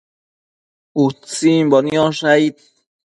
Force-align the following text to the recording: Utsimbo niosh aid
Utsimbo 1.03 1.77
niosh 1.85 2.25
aid 2.33 2.55